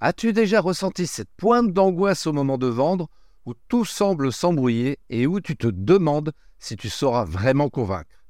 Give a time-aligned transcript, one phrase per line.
[0.00, 3.08] As-tu déjà ressenti cette pointe d'angoisse au moment de vendre
[3.46, 8.24] où tout semble s'embrouiller et où tu te demandes si tu sauras vraiment convaincre?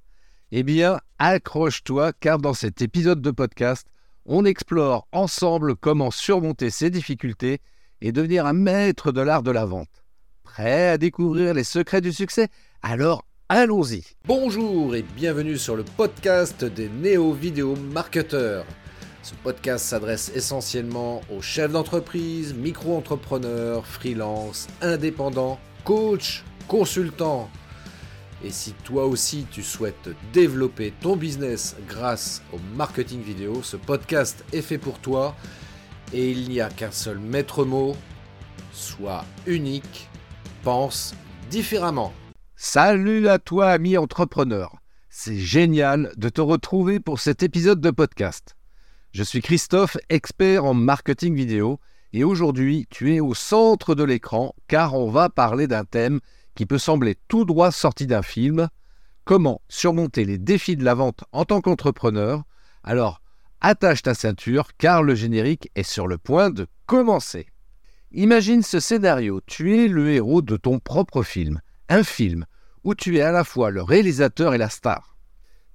[0.50, 3.86] Eh bien, accroche-toi car dans cet épisode de podcast,
[4.24, 7.58] on explore ensemble comment surmonter ces difficultés
[8.00, 10.04] et devenir un maître de l'art de la vente.
[10.44, 12.48] Prêt à découvrir les secrets du succès?
[12.80, 18.64] Alors allons-y Bonjour et bienvenue sur le podcast des néo-vidéo marketeurs.
[19.22, 27.50] Ce podcast s'adresse essentiellement aux chefs d'entreprise, micro-entrepreneurs, freelance, indépendants, coachs, consultants.
[28.44, 34.44] Et si toi aussi tu souhaites développer ton business grâce au marketing vidéo, ce podcast
[34.52, 35.34] est fait pour toi
[36.12, 37.96] et il n'y a qu'un seul maître mot,
[38.72, 40.08] sois unique,
[40.62, 41.14] pense
[41.50, 42.12] différemment.
[42.54, 44.76] Salut à toi ami entrepreneur,
[45.10, 48.57] c'est génial de te retrouver pour cet épisode de podcast.
[49.12, 51.80] Je suis Christophe, expert en marketing vidéo,
[52.12, 56.20] et aujourd'hui tu es au centre de l'écran car on va parler d'un thème
[56.54, 58.68] qui peut sembler tout droit sorti d'un film,
[59.24, 62.42] comment surmonter les défis de la vente en tant qu'entrepreneur?
[62.82, 63.22] Alors,
[63.62, 67.46] attache ta ceinture car le générique est sur le point de commencer.
[68.12, 72.44] Imagine ce scénario, tu es le héros de ton propre film, un film
[72.84, 75.16] où tu es à la fois le réalisateur et la star.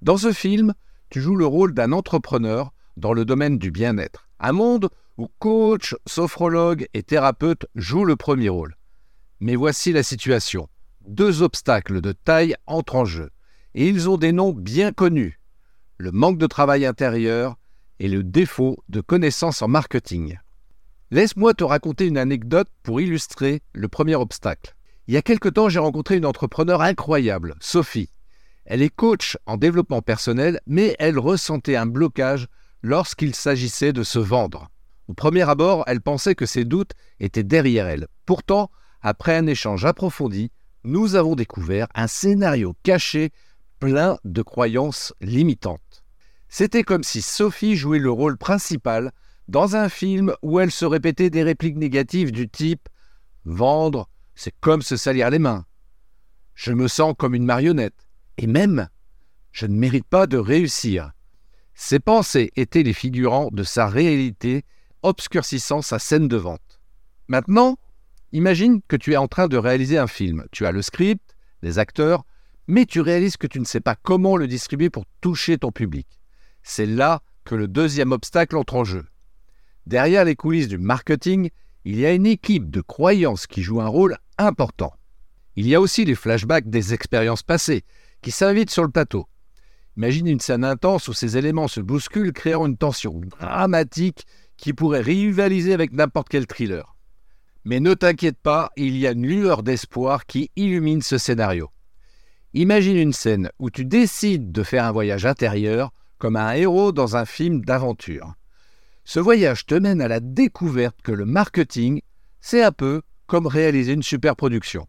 [0.02, 0.72] Dans ce film,
[1.10, 4.28] tu joues le rôle d'un entrepreneur dans le domaine du bien-être.
[4.40, 8.76] Un monde où coach, sophrologue et thérapeute jouent le premier rôle.
[9.40, 10.68] Mais voici la situation.
[11.06, 13.30] Deux obstacles de taille entrent en jeu,
[13.74, 15.40] et ils ont des noms bien connus.
[15.98, 17.56] Le manque de travail intérieur
[17.98, 20.38] et le défaut de connaissances en marketing.
[21.10, 24.74] Laisse-moi te raconter une anecdote pour illustrer le premier obstacle.
[25.06, 28.10] Il y a quelque temps, j'ai rencontré une entrepreneur incroyable, Sophie.
[28.64, 32.48] Elle est coach en développement personnel, mais elle ressentait un blocage
[32.84, 34.68] lorsqu'il s'agissait de se vendre.
[35.08, 38.08] Au premier abord, elle pensait que ses doutes étaient derrière elle.
[38.26, 40.52] Pourtant, après un échange approfondi,
[40.84, 43.30] nous avons découvert un scénario caché
[43.80, 46.04] plein de croyances limitantes.
[46.50, 49.12] C'était comme si Sophie jouait le rôle principal
[49.48, 52.88] dans un film où elle se répétait des répliques négatives du type
[53.46, 55.64] Vendre, c'est comme se salir les mains.
[56.54, 58.06] Je me sens comme une marionnette.
[58.36, 58.88] Et même,
[59.52, 61.13] je ne mérite pas de réussir.
[61.74, 64.64] Ses pensées étaient les figurants de sa réalité,
[65.02, 66.80] obscurcissant sa scène de vente.
[67.28, 67.76] Maintenant,
[68.32, 70.44] imagine que tu es en train de réaliser un film.
[70.52, 72.24] Tu as le script, les acteurs,
[72.66, 76.06] mais tu réalises que tu ne sais pas comment le distribuer pour toucher ton public.
[76.62, 79.04] C'est là que le deuxième obstacle entre en jeu.
[79.86, 81.50] Derrière les coulisses du marketing,
[81.84, 84.94] il y a une équipe de croyances qui joue un rôle important.
[85.56, 87.84] Il y a aussi les flashbacks des expériences passées
[88.22, 89.26] qui s'invitent sur le plateau.
[89.96, 95.00] Imagine une scène intense où ces éléments se bousculent, créant une tension dramatique qui pourrait
[95.00, 96.96] rivaliser avec n'importe quel thriller.
[97.64, 101.70] Mais ne t'inquiète pas, il y a une lueur d'espoir qui illumine ce scénario.
[102.52, 107.16] Imagine une scène où tu décides de faire un voyage intérieur comme un héros dans
[107.16, 108.34] un film d'aventure.
[109.04, 112.00] Ce voyage te mène à la découverte que le marketing,
[112.40, 114.86] c'est un peu comme réaliser une super production.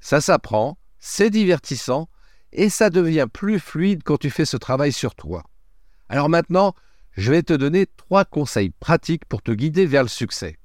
[0.00, 2.08] Ça s'apprend, c'est divertissant,
[2.52, 5.44] et ça devient plus fluide quand tu fais ce travail sur toi.
[6.08, 6.74] Alors maintenant,
[7.12, 10.58] je vais te donner trois conseils pratiques pour te guider vers le succès.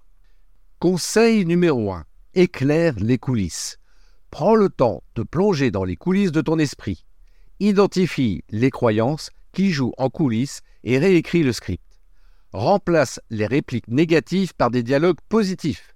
[0.79, 2.05] Conseil numéro 1.
[2.33, 3.77] Éclaire les coulisses.
[4.31, 7.05] Prends le temps de plonger dans les coulisses de ton esprit.
[7.59, 11.83] Identifie les croyances qui jouent en coulisses et réécris le script.
[12.51, 15.95] Remplace les répliques négatives par des dialogues positifs.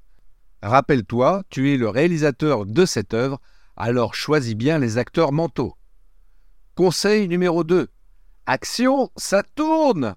[0.62, 3.40] Rappelle-toi, tu es le réalisateur de cette œuvre,
[3.78, 5.76] alors choisis bien les acteurs mentaux.
[6.80, 7.90] Conseil numéro 2.
[8.46, 10.16] Action, ça tourne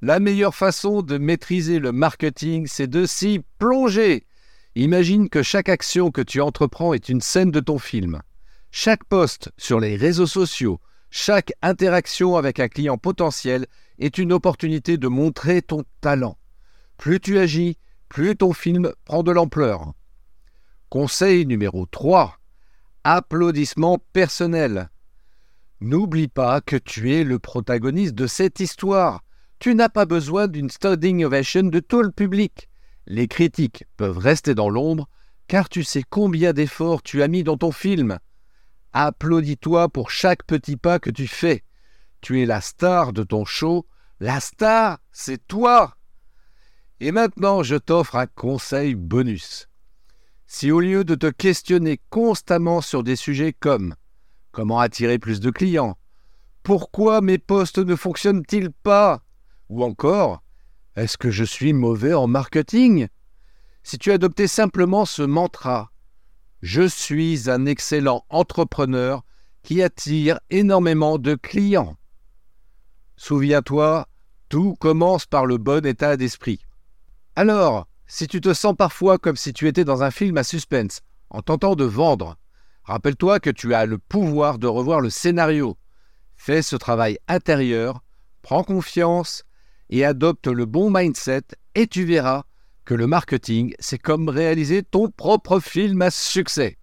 [0.00, 4.26] La meilleure façon de maîtriser le marketing, c'est de s'y plonger.
[4.74, 8.20] Imagine que chaque action que tu entreprends est une scène de ton film.
[8.72, 10.80] Chaque poste sur les réseaux sociaux,
[11.10, 13.68] chaque interaction avec un client potentiel
[14.00, 16.36] est une opportunité de montrer ton talent.
[16.98, 19.92] Plus tu agis, plus ton film prend de l'ampleur.
[20.88, 22.40] Conseil numéro 3.
[23.04, 24.88] Applaudissements personnels.
[25.82, 29.24] N'oublie pas que tu es le protagoniste de cette histoire.
[29.58, 32.68] Tu n'as pas besoin d'une standing ovation de tout le public.
[33.08, 35.08] Les critiques peuvent rester dans l'ombre,
[35.48, 38.20] car tu sais combien d'efforts tu as mis dans ton film.
[38.92, 41.64] Applaudis-toi pour chaque petit pas que tu fais.
[42.20, 43.84] Tu es la star de ton show.
[44.20, 45.96] La star, c'est toi.
[47.00, 49.68] Et maintenant, je t'offre un conseil bonus.
[50.46, 53.96] Si au lieu de te questionner constamment sur des sujets comme
[54.52, 55.96] Comment attirer plus de clients?
[56.62, 59.22] Pourquoi mes postes ne fonctionnent-ils pas?
[59.68, 60.42] Ou encore,
[60.94, 63.08] Est-ce que je suis mauvais en marketing?
[63.82, 65.90] Si tu adoptais simplement ce mantra,
[66.60, 69.24] je suis un excellent entrepreneur
[69.62, 71.96] qui attire énormément de clients.
[73.16, 74.06] Souviens-toi,
[74.50, 76.60] tout commence par le bon état d'esprit.
[77.36, 81.00] Alors, si tu te sens parfois comme si tu étais dans un film à suspense,
[81.30, 82.36] en tentant de vendre,
[82.84, 85.76] rappelle-toi que tu as le pouvoir de revoir le scénario.
[86.34, 88.02] Fais ce travail intérieur,
[88.42, 89.44] prends confiance
[89.90, 91.42] et adopte le bon mindset
[91.74, 92.44] et tu verras
[92.84, 96.78] que le marketing, c'est comme réaliser ton propre film à succès.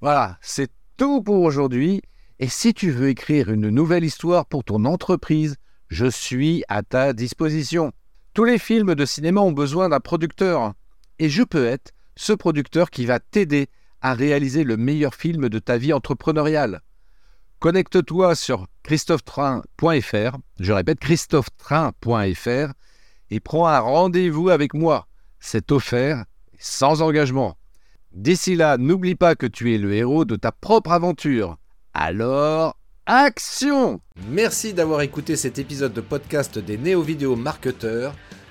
[0.00, 2.02] Voilà, c'est tout pour aujourd'hui.
[2.38, 5.56] Et si tu veux écrire une nouvelle histoire pour ton entreprise,
[5.88, 7.92] je suis à ta disposition.
[8.34, 10.72] Tous les films de cinéma ont besoin d'un producteur.
[11.18, 13.68] Et je peux être ce producteur qui va t'aider
[14.02, 16.82] à réaliser le meilleur film de ta vie entrepreneuriale.
[17.60, 22.72] Connecte-toi sur christophetrain.fr, je répète christophetrain.fr,
[23.30, 25.06] et prends un rendez-vous avec moi.
[25.38, 26.24] C'est offert,
[26.58, 27.56] sans engagement.
[28.12, 31.56] D'ici là, n'oublie pas que tu es le héros de ta propre aventure.
[31.94, 32.76] Alors,
[33.06, 38.14] action Merci d'avoir écouté cet épisode de podcast des néo-vidéo marketeurs.